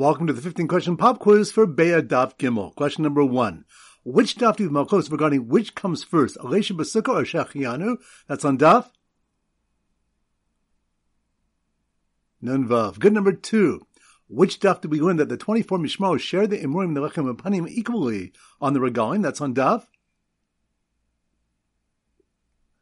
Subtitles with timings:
[0.00, 2.74] Welcome to the 15 question pop quiz for Beitzah Daf Gimel.
[2.74, 3.66] Question number one.
[4.02, 7.98] Which daf do Malkos regarding which comes first, Alesha Basukah or Shehecheyanu?
[8.26, 8.88] That's on daf.
[12.40, 12.98] Nun Vav.
[12.98, 13.86] Good number two.
[14.26, 17.36] Which daf do we learn that the 24 Mishmos share the Imurim, the Lechem, and
[17.36, 19.22] Panim equally on the regalim?
[19.22, 19.84] That's on daf.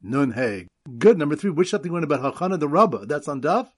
[0.00, 0.66] Nun Hey.
[0.96, 1.50] Good number three.
[1.50, 3.04] Which daf do we learn about Hachana the Rabbah?
[3.04, 3.68] That's on daf.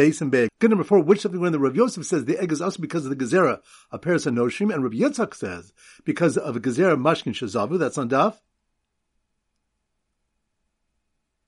[0.00, 0.48] Base and big.
[0.60, 3.04] Good number four, which something when the Rav Yosef says the egg is also because
[3.04, 5.74] of the Gezerah of Paris and Noshim, and Rav Yitzchak says
[6.06, 8.36] because of a Gezerah Mashkin Shazavu, that's on Daf.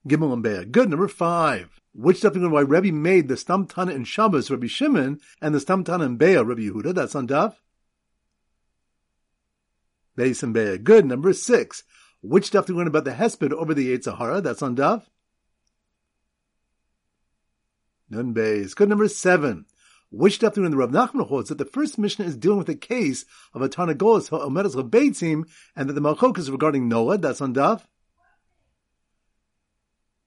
[0.07, 0.71] Gimel and Be'ah.
[0.71, 0.91] Good.
[0.91, 1.81] Number five.
[1.95, 5.83] Which something why Rebbe made the Stam Tana in Shabbos, Rabbi Shimon, and the Stam
[5.83, 7.55] Tana in Beitzah, Rabbi Yehuda, that's on Daf.
[10.15, 10.77] Base and Be'ah.
[10.77, 11.07] Good.
[11.07, 11.85] Number six.
[12.21, 14.43] Which stuff do learn about the Hesped over the Yetzer Hara?
[14.43, 15.05] That's on Daf.
[18.13, 18.77] Nun Beis.
[18.77, 19.65] Good number seven.
[20.11, 22.75] Which daf in the Rav Nachman holds that the first Mishnah is dealing with a
[22.75, 27.17] case of a Tarnagolas Omedas Beitzim, and that the Malchok is regarding Noah.
[27.17, 27.87] That's on daf.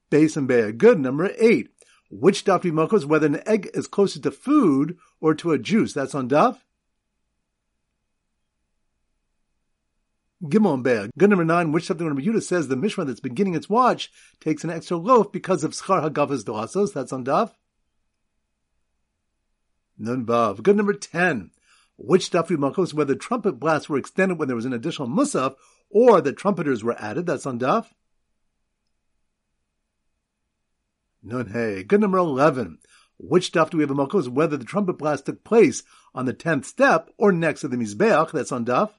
[0.10, 0.76] Beis and Be'ah.
[0.76, 1.00] Good.
[1.00, 1.70] Number eight.
[2.10, 5.94] Which daf do Malchos whether an egg is closer to food or to a juice?
[5.94, 6.58] That's on daf.
[10.44, 11.10] Gimel and Be'ah.
[11.16, 14.64] Good number nine, which something when Yehuda says the Mishnah that's beginning its watch takes
[14.64, 16.92] an extra loaf because of Schar Hagavas Doasos.
[16.92, 17.52] That's on Daf.
[20.06, 20.62] Nun Vav.
[20.62, 21.52] Good number 10.
[21.98, 25.56] Which Dafri Malchus, whether trumpet blasts were extended when there was an additional Musaf,
[25.90, 27.88] or the trumpeters were added, that's on Daf.
[31.24, 31.84] Nun Hey.
[31.84, 32.78] Good number 11.
[33.18, 35.84] Which daf do we have a Malchus, whether the trumpet blast took place
[36.14, 38.92] on the 10th step, or next to the Mizbeach, that's on Daf.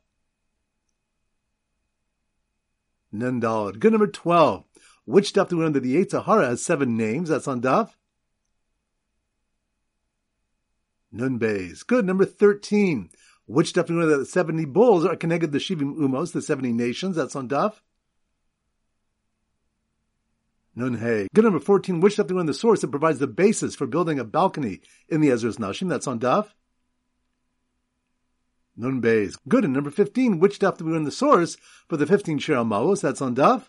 [3.12, 3.78] Nun Daled.
[3.78, 4.64] Good number 12.
[5.04, 7.90] Which daf do we know that the Yetzer Hara has seven names, that's on Daf.
[11.16, 11.82] Nun Bays.
[11.82, 12.04] Good.
[12.04, 13.10] Number 13.
[13.46, 16.32] Which daf do we know that the 70 bulls are connected to the Shivim Umos,
[16.32, 17.16] the 70 nations?
[17.16, 17.74] That's on Daf.
[20.74, 21.28] Nun Hey.
[21.34, 21.44] Good.
[21.44, 22.00] Number 14.
[22.00, 24.80] Which daf do we know the source that provides the basis for building a balcony
[25.08, 25.88] in the Ezra's Nashim?
[25.88, 26.48] That's on Daf.
[28.76, 29.38] Nun Bays.
[29.48, 29.64] Good.
[29.64, 30.38] And number 15.
[30.38, 31.56] Which daf do we know the source
[31.88, 32.56] for the 15 Shir?
[32.56, 33.68] That's on Daf.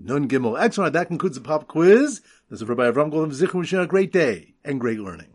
[0.00, 0.60] Nun Gimel.
[0.60, 0.92] Excellent.
[0.92, 2.20] That concludes the pop quiz.
[2.48, 3.36] This is Rabbi Avram Goldman.
[3.36, 3.82] Zichron.
[3.82, 5.34] A great day and great learning.